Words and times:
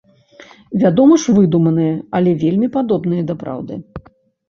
Вядома 0.83 1.19
ж, 1.25 1.35
выдуманыя, 1.37 1.93
але 2.19 2.35
вельмі 2.47 2.73
падобныя 2.81 3.23
да 3.33 3.41
праўды. 3.47 3.83